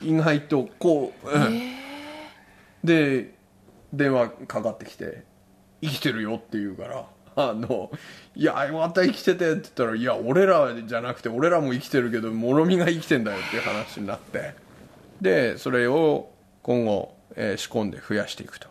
[0.03, 1.61] 意外とこう、うん、
[2.83, 3.35] で
[3.93, 5.25] 電話かかってきて
[5.83, 7.91] 「生きてるよ」って言うからあの
[8.35, 14.55] 「いやまた生きてて」って言ったら「いや俺らじゃなくて俺らも生きてるけどもろみが生きてんだよ」っていう話になって。
[15.21, 16.31] でそれを
[16.63, 18.69] 今後、えー、仕込んで増やしていくと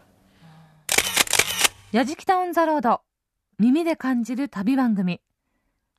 [1.92, 3.02] 「やじきたオン・ザ・ロード」
[3.60, 5.22] 耳で感じる旅番組。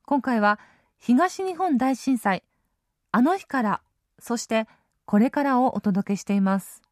[0.05, 0.59] 今回は
[0.99, 2.43] 東日本大震災
[3.13, 3.81] あの日から
[4.19, 4.67] そして
[5.05, 6.83] これからをお届けしています。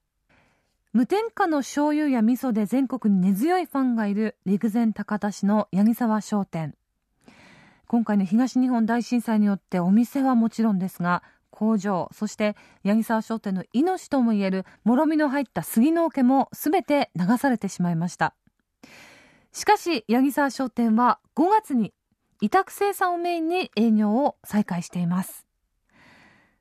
[0.93, 6.75] 無添加の醤油や味噌で全国に根強いファンがいる陸前高田市の八木沢商店。
[7.89, 18.35] 今回の東日本大震災によってお店はもちろんですが工場そして八木沢商店の命ともいえるもろみの入った杉の桶も全て流されてしまいました。
[19.53, 21.93] しかし八木沢商店は5月に
[22.41, 25.47] 委託生産をメインに営業を再開しています。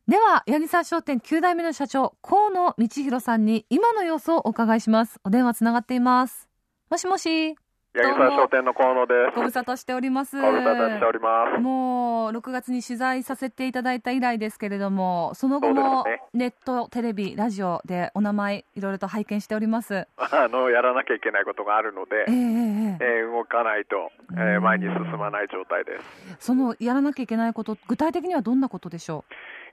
[0.07, 5.19] では八木沢商店9代目の社長河野道弘さんに今の様子をお伺いします。
[5.23, 6.49] お電話つながっています。
[6.89, 7.55] もしもし。
[7.93, 9.35] 八木沢商店の河野です。
[9.35, 10.39] ご無沙汰しております。
[10.39, 11.59] ご無沙汰しております。
[11.59, 20.07] もう6月に取材させていただいた以来ですけれども、その後もネット、テレビ、ラジオでお名前いろいろと拝見しております。
[20.15, 26.37] あのやらなきゃいけないことがあるので、えー、えー、動かないと、えー、前に進まない状態です。
[26.39, 29.25] そのやらなきゃいけないこと、具体的にはどんなことでしょ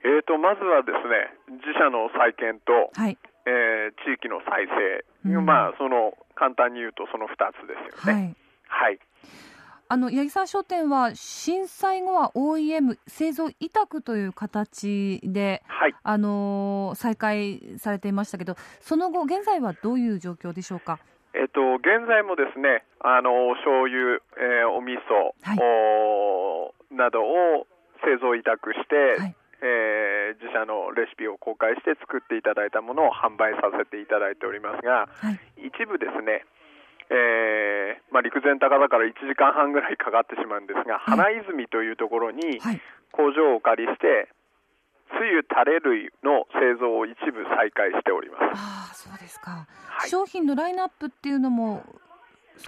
[0.03, 0.07] う？
[0.07, 4.67] えーとまずはですね、自社の再建と、はい、えー、地域の再
[5.23, 8.19] 生、うん、まあその簡単に言うとその2つですよね。
[8.21, 8.35] はい
[8.71, 8.99] はい。
[9.91, 20.99] あの八木沢商店は震災後は OEM 製造委託という形で、はい、あの再開されていましたけどその後現在はどういう状況でしょうか？
[21.33, 27.67] えっと、現在もですね、あの醤油、えー、お味噌、はい、おなどを
[28.03, 29.69] 製造委託して、はい、えー、
[30.37, 36.45] 自社のレシピを公開して作っていただいたものを販売させていただいておりますが、はい、一部ですね、
[37.09, 42.61] えーまあ、陸前高田から1時間半ぐらいかかってしまうんですが、花泉というところに
[43.11, 44.29] 工場をお借りして、
[45.09, 48.41] つゆタレ類の製造を一部再開しております。
[48.53, 51.83] あそうですか、はい、商品のラインナップっていうのも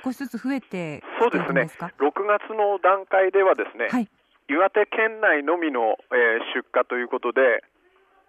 [0.04, 1.70] 少しずつ増えてそうですね。
[1.80, 1.92] 6
[2.26, 4.10] 月の段階ではですね、はい、
[4.52, 7.64] 岩手県内のみの、えー、出荷ということで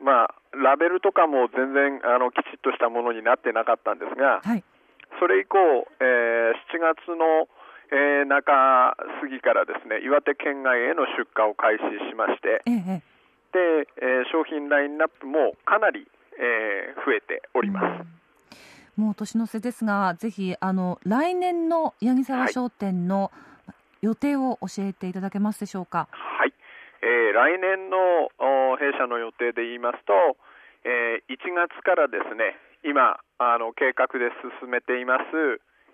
[0.03, 4.65] まあ、ラベルとかも全然あのきちっとしたものになってなかったんですが、はい、
[5.23, 5.57] それ以降、
[6.03, 7.47] えー、7月の、
[7.95, 13.03] えー、中過ぎからですね岩手県外への出荷を開始しまして、ええ、
[13.55, 19.01] で、えー、商品ラインナップもかなり、えー、増えております。
[19.01, 23.31] もう年の瀬ですが、ぜひあの来年の八木沢商店の
[24.03, 26.09] 予定を教えていただけますでしょうか？
[26.13, 26.53] はい、
[27.03, 28.29] えー、来年の
[28.77, 30.13] 弊社の予定で言いますと、
[30.85, 34.29] えー、1月からですね、今あの計画で
[34.61, 35.23] 進めています、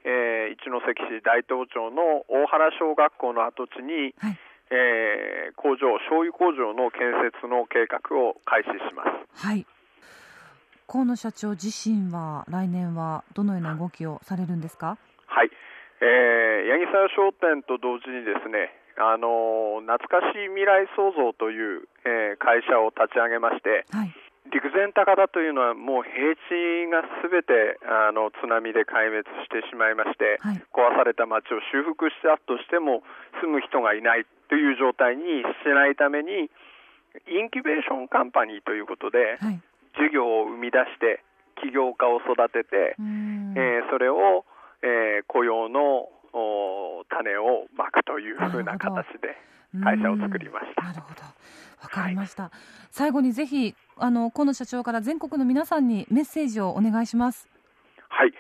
[0.05, 0.81] えー、一関
[1.13, 4.39] 市大東町の大原小学校の跡地に、はい、
[4.71, 9.47] えー、工場醤油工場の建設の計画を開始します。
[9.47, 9.67] はい
[10.91, 14.97] 河野社長自身は来年はどのような動きをされるんですか？
[16.01, 24.15] はい、えー、八木沢商店と同時にですね、あの懐かしい未来創造という、えー、会社を立ち上げまして、はい。
[24.49, 33.05] 陸前高田というのはもう平地がすべてあの津波で壊滅してしまいまして、はい、壊された町を修復したとしても
[33.45, 36.49] 住む人がいないという状態にしないために
[37.29, 39.61] インキュベーションカンパニーということで、はい、
[40.01, 41.21] 事業を生み出して
[41.61, 44.47] 起業家を育てて、えー、それを、
[44.83, 46.09] えー、雇用の
[47.09, 49.37] 種をまくというふうな形で
[49.83, 50.83] 会社を作りました。
[50.83, 51.23] なるほど。
[51.83, 52.53] わかりました、はい、
[52.91, 57.49] 最後にぜひあの河野社長から全国の皆さんにメッセージをお願いします。
[58.09, 58.33] はい、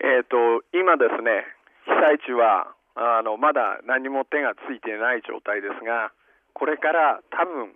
[0.00, 1.44] えーと、今ですね
[1.86, 6.12] 被災地はあのまだ何も手がついていない状態ですが
[6.52, 7.72] これから多分、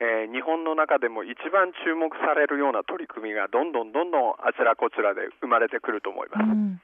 [0.00, 6.44] えー、日本の中でも一番注目されるような取り組みがどんどんどんどんあちらこちらで生まれてくると思います。
[6.44, 6.80] うん、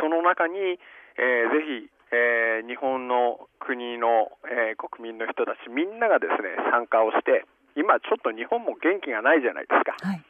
[0.00, 0.78] その中に、
[1.18, 10.22] えー、ぜひ、えー、日本の国の、えー、国民の人たちみんながですね参加をして今ちょっと日本も元気がないじゃないですか、はい、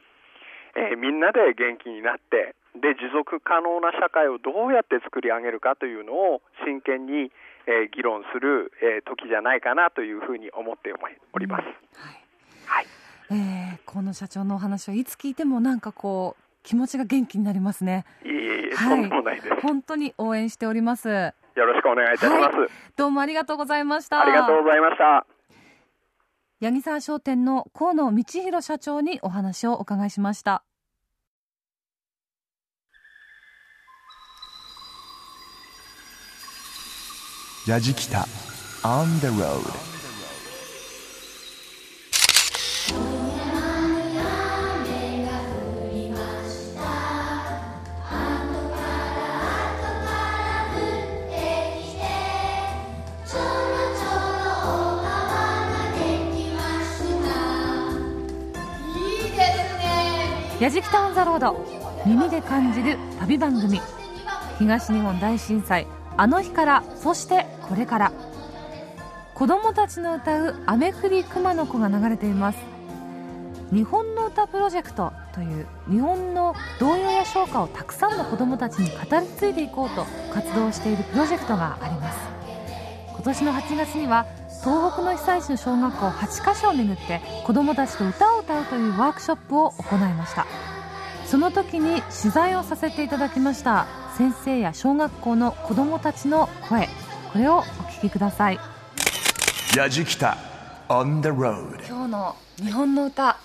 [0.76, 7.32] えー、みんなで元気になってで持続可能な社会をどうやって作り上げるかというのを真剣に、
[7.66, 10.92] えー、議論する、えー、時じゃないかなというふうに思って
[11.32, 11.64] おります。
[12.66, 12.86] はい、
[13.30, 18.04] えー、河野社長のお話はいつ聞いてもなんかこう気持ちが元気になりますね。
[18.24, 18.34] いえい
[18.72, 19.60] え、はい、とんでもないです。
[19.62, 21.08] 本当に応援しております。
[21.08, 21.32] よ
[21.64, 24.20] ろしくお願いいたします、はい、どうもありがとうございました。
[24.20, 25.26] ありがとうございました。
[26.60, 30.64] 八木沢商店の河野道弘社長にお話をお伺いしました。
[37.68, 38.18] 矢敷北
[38.82, 39.95] On the Road
[60.66, 61.64] 矢敷タウンザロード。
[62.04, 63.80] 耳で感じる旅番組。
[64.58, 65.86] 東日本大震災。
[66.16, 68.12] あの日からそしてこれから。
[69.32, 72.58] 子供たちの歌う「雨降り熊の子」が流れています。
[73.72, 82.18] 日本の歌プロジェクトという日本の童謡や唱歌をたくさんの子供たちに語り継いでいこうと活動しているプロジェクトがあります。
[83.12, 84.26] 今年の8月には
[84.66, 90.44] 東北の被災地の小学校8カ所を巡って子供たちと歌を歌うというワークショップを行いました。
[91.24, 93.86] その時に取材をさせていただきました
[94.18, 96.88] 先生や小学校の子供たちの声。
[97.32, 98.58] これをお聞きください。
[99.76, 103.38] 矢じ On the road 今日の日本の歌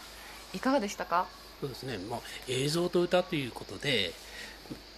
[0.55, 1.27] いかがでしたか？
[1.59, 4.11] そうですね、まあ、映像と歌ということで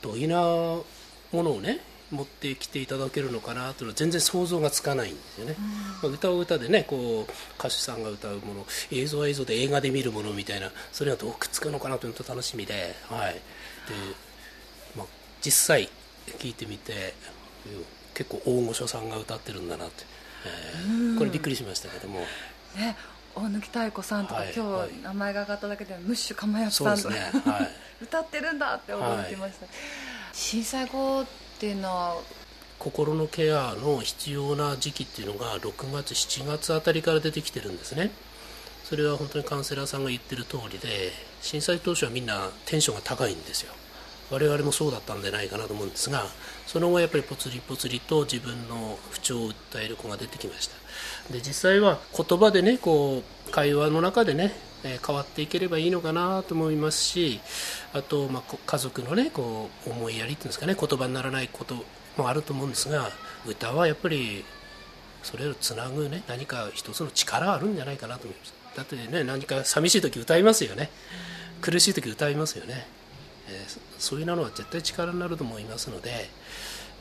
[0.01, 1.81] どういうなものをね
[2.13, 5.55] 持ってきていただけるのかなというのは全然想像がつかないんですよね、
[6.01, 13.33] まあ、歌を歌でねこう歌手さんが歌うもの映像は映像で映画で見るものみたいなそれはどうくっつくのかなというのと楽しみで,、はい。
[13.33, 13.39] で
[14.95, 15.07] まあ、
[15.41, 15.89] 実際
[16.39, 17.13] 聞いてみて
[18.13, 20.05] 結構大御所さんが歌ってるんだなって、
[20.45, 22.21] えー、これびっくりしましたけども。
[22.75, 22.95] ね
[23.35, 27.69] 大貫妙子さんとか、はい、今日名前が上がっただけでムッシュかまやさんとか、ねはい、
[28.03, 29.75] 歌ってるんだって驚きました、はい、
[30.33, 32.17] 震災後っていうのは
[32.79, 38.11] 心のケアの必要な時期っていうのが6月7月あたりから出てきてるんですね。
[38.83, 41.11] それは本当にカウンセラーさんが言ってる通りで
[41.41, 43.73] 震災当初はみんなテンションが高いんですよ。
[44.29, 46.25] 我々もそうだったんじゃないかなと思うんですが
[46.65, 50.75] その後やっぱりぽつりぽつりと自分の不調を訴える子が出てきました。
[51.31, 57.39] で実際は言葉でねこう会話の中でねえ変わっていければいいのかなと思いますし
[57.93, 61.75] あと、まあ、家族のねこう思いやりっていうんですかね言葉にならないこと
[62.17, 63.09] もあると思うんですが
[63.45, 64.43] 歌はやっぱり
[65.23, 68.53] それをつなぐね何か一つの力あるんじゃないかなと思います。
[68.75, 70.89] だってね何か寂しい時歌いますよね。
[71.63, 72.85] 苦しい時歌いますよね、
[73.47, 76.29] えー、そういうのは絶対力になると思いますので、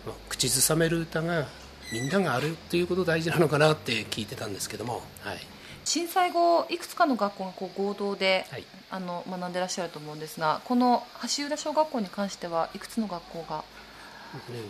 [0.06, 1.48] まあ、口ずさめる歌が
[1.92, 5.38] みんながあるということ大事なのかなって聞いてたんですけども、はい、
[5.84, 11.02] 震災後いくつかの学校がこう合同で、はい、あの学んでらっしゃると思うんですがこの
[11.36, 13.62] 橋浦小学校に関してはいくつの学校が、ね、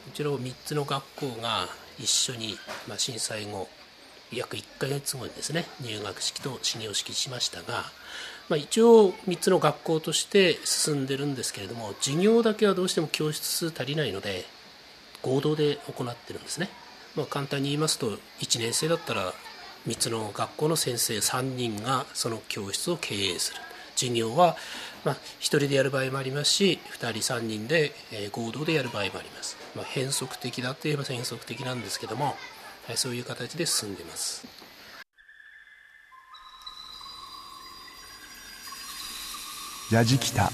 [0.05, 1.67] こちら3つの学校が
[1.99, 2.57] 一緒に、
[2.89, 3.69] まあ、震災後
[4.33, 7.85] 約1か月後にですね入学式と始業式しましたが、
[8.49, 14.45] まあ、一応3つの学校として進んでるんですけれども授業だけはどうしても教室数足りないので
[15.23, 16.69] 合同で行ってるんですね、
[17.15, 19.33] まあ、簡単に言いますと1年生だったら
[19.87, 23.61] 3つの学校の先生3人がその教室を経営する。
[23.97, 24.57] 授業は、
[25.05, 32.37] まあ、1人でやる場合もありますし2人3人で、えー、合同でやる場合もあります、まあ、変則的だといえば変則的なんですけども、
[32.87, 34.47] はい、そういう形で進んでいます。
[39.91, 40.51] 矢敷北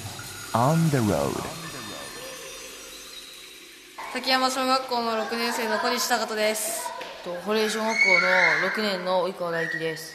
[0.52, 1.30] On the road
[4.12, 6.87] 滝山小学校の6年生の小西隆人です
[7.24, 10.14] と堀江小学校の6年の及川大輝です。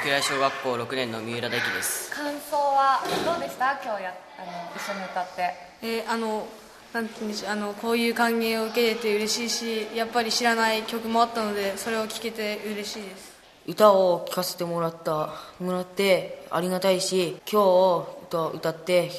[0.00, 2.10] 沖縄小学校6年の三浦大輝です。
[2.12, 3.72] 感想はどうでした？
[3.82, 5.54] 今日やあの一緒に歌って。
[5.82, 6.46] えー、あの
[6.92, 7.50] なんていうんでしょう。
[7.50, 13.30] あのこういう歓迎を受けれて嬉しいしやっぱり知らない曲もあったのでそれを聴けて嬉しいです。
[13.66, 17.62] 歌を聴かせてもらったもらってありがたいし今
[18.04, 19.10] 日歌歌って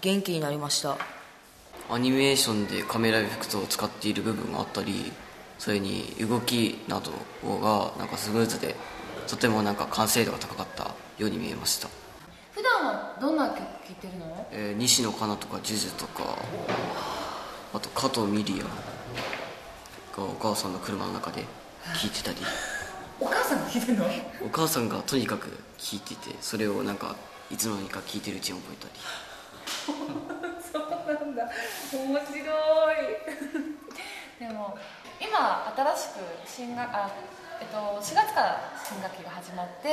[0.00, 0.96] 元気になりました。
[1.90, 5.12] アニメーションでカメラエフェクトを使っている部分があったり
[5.64, 7.10] それに動きなど
[7.42, 8.76] がなんかスムーズで
[9.26, 11.88] とてもなんか完成度が高かったように見えました。
[12.52, 16.36] 普段はどんな曲聴いてるの、えー、西野カナとか JUJU とか
[17.72, 18.64] あと加藤ミリア
[20.18, 22.36] がお母さんの車の中で聴いてたり。
[23.18, 24.04] お母さんが聴いてるの？
[24.44, 25.48] お母さんがとにかく
[25.78, 27.16] 聴いててそれをなんか
[27.50, 29.00] いつの間にか聴いてるうちに覚えたり。
[30.60, 31.48] そうなんだ。
[31.90, 32.34] 面白
[32.92, 34.44] い。
[34.46, 34.76] でも
[35.26, 37.10] 今新しく新学あ
[37.60, 39.88] えっと、4月から新学期が始まって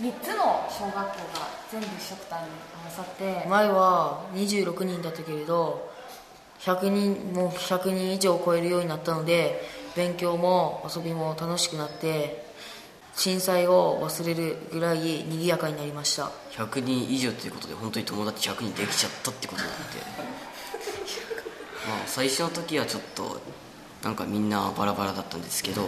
[0.00, 1.12] 3つの小学校が
[1.70, 2.42] 全部一緒くたに
[2.82, 5.90] 合わさって前は26人だったけれど
[6.60, 9.60] 100人もう100人以上超えるようになったので
[9.96, 12.44] 勉強も遊びも楽しくなって
[13.14, 16.30] 震災を忘れるぐらい賑やかになりました。
[16.52, 20.00] 100人以上ということで本当に友達100人できちゃったってことなので。
[21.88, 23.40] まあ最初の時はちょっと
[24.04, 25.82] なんかみんなバラバラだったんですけど、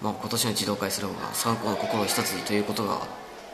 [0.00, 3.00] まあ、今年の児童会する方が3校の心を一つにということが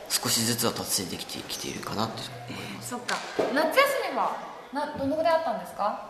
[0.09, 2.13] 少しずつは達成できてきているかなと
[2.49, 3.15] 思いますそっか。
[3.53, 3.77] 夏休
[4.11, 4.37] みは
[4.71, 6.09] などのぐらいあったんですか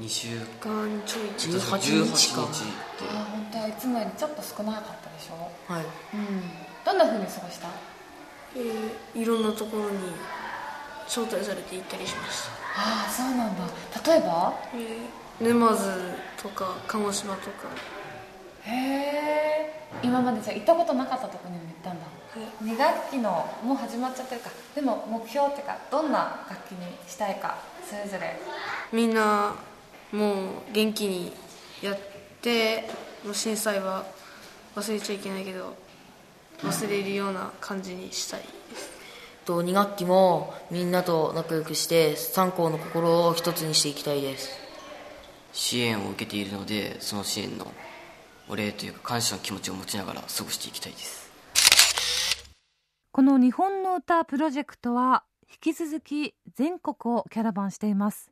[0.00, 0.28] ？2週
[0.60, 1.28] 間ちょい。
[1.36, 2.42] 18日か。
[2.42, 5.72] あ本当はいつもよりちょっと少なかったでしょ？
[5.72, 5.84] はい、
[6.14, 6.42] うん、
[6.84, 7.68] どんなふうに過ごした？
[8.56, 9.98] えー、いろんなところに
[11.06, 12.50] 招待されて行ったりしました。
[12.78, 13.64] ああそうなんだ。
[14.04, 14.80] 例えば、えー、
[15.40, 15.82] 沼津
[16.42, 17.68] とか鹿児島とか。
[18.62, 22.06] へえ今までじゃ行ったことなかったところにも行ったんだ、
[22.62, 24.50] 2学期のもう始まっちゃってるか。
[24.74, 26.78] でも目標っていうかどんな楽器に
[27.08, 27.58] したいか
[27.88, 28.38] それぞれ。
[28.92, 29.54] みんな
[30.12, 30.36] もう
[30.72, 31.32] 元気に
[31.82, 31.98] やっ
[32.42, 32.88] て
[33.24, 34.04] もう震災は
[34.74, 35.74] 忘れちゃいけないけど
[36.62, 38.90] 忘れるような感じにしたいです。
[39.44, 44.65] と2学期もみんなと仲良くして3校の心を一つにしていきたいです
[45.56, 47.72] 支援を受けているのでその支援の
[48.48, 51.26] お礼というか感謝の気持ちを持ちながら過ごしていきたいです。
[53.10, 58.30] この日本の歌プロジェクトは引き続き全国をキャラバンしています。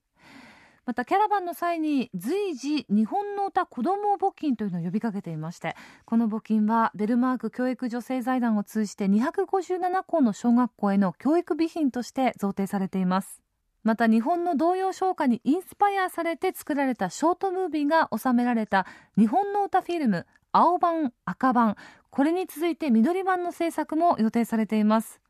[0.85, 13.44] またキャラバンの際に随時日本の歌子ども募金というのを呼びかけていましてこの募金はベルマーク教育女性財団を通じて257校の小学校への教育備品として贈呈されています。
[13.85, 18.87] また日本の童謡唱歌にインスパイアされて作られたショートムービーが収められた
[19.19, 21.77] 日本の歌フィルム青版赤版。
[22.11, 25.21] これに続いて緑版の制作も予定されています。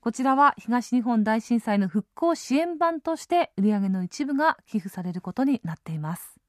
[0.00, 6.40] こちらは東日本大震災の復興支援版として売上の一部が寄付されることになっています。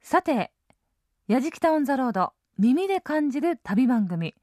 [0.00, 0.52] さて
[1.28, 4.34] やじきたオンザロード耳で感じる旅番組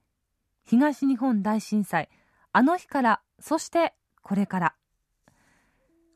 [0.63, 2.09] 東日本大震災。
[2.51, 4.75] あの日からそしてこれから。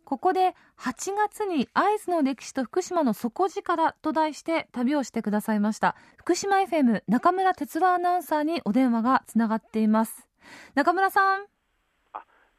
[0.05, 10.27] ここで8月に会津の歴史と福島の底力と題して旅をしてくださいました福島 FM 中村哲郎アナウンサーにお電話がつながっています
[10.75, 11.45] 中村さん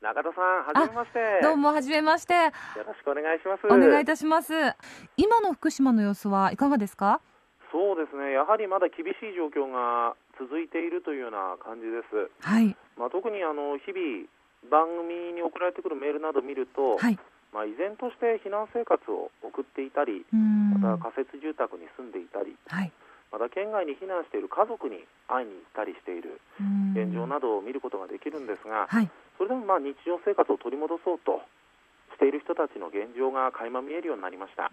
[0.03, 1.40] 中田さん、はじめまして。
[1.42, 2.34] どうも、はじめまして。
[2.34, 2.40] よ
[2.86, 3.66] ろしくお願いします。
[3.66, 4.53] お願いいたします。
[5.16, 7.22] 今の福島の様子はいかがですか？
[7.72, 12.30] そうですね、やはりまだ厳しい状況が続いているというような感じです。
[12.47, 12.76] はい。
[12.97, 14.28] まあ、特にあの日々、
[14.70, 17.18] 番組に送られてくるメールなどを見ると、はい、
[17.57, 22.93] まあ、依然として避難生活を送っていたり、また仮設住宅に住んでいたり、はい、
[23.33, 26.37] また県外に避難している家族に会いに行ったりしている
[26.93, 29.09] 現状などを見ることができるんですが、はい、
[29.41, 31.41] それでもまあ日常生活を取り戻そうと
[32.13, 34.69] している人たちの現状が垣間見えるようになりました。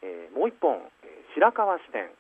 [0.03, 0.93] えー、もう一本
[1.35, 2.11] 白河支店。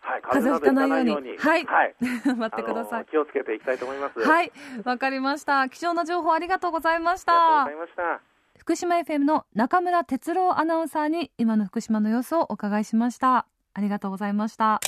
[0.00, 1.36] はい、風邪ひかないように。
[1.36, 1.64] はい。
[1.64, 1.94] はい、
[2.36, 3.06] 待ってください。
[3.06, 4.20] 気をつけていきたいと思います。
[4.20, 4.52] はい。
[4.84, 5.68] わかりました。
[5.68, 7.32] 貴重な情報ありがとうございました。
[7.64, 8.60] ありがとうございました。
[8.60, 13.46] 福島 FM の中村哲郎アナウンサーに今の福島の様子をお伺いしました。
[13.74, 14.78] ありがとうございました。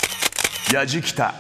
[0.73, 1.35] やじきた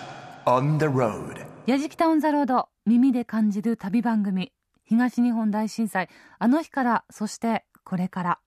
[0.45, 1.48] on the road。
[1.69, 4.55] やじきたオンザロード耳で感じる旅番組
[4.87, 6.09] 東日本大震災
[6.39, 8.39] あの日からそしてこれから。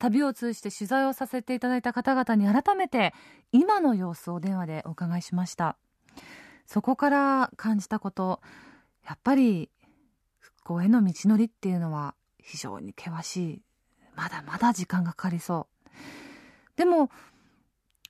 [0.00, 3.14] 旅を通じて取材をさせていただいた方々に改めて
[3.52, 5.76] 今の様子を電話でお伺いしました。
[6.66, 8.40] そこから感じたこと
[9.06, 9.70] やっぱり
[10.40, 13.62] 復興への道のりっていうのは非常に険しい。
[14.16, 15.96] まだまだ時間がかかりそう。
[16.74, 17.10] でも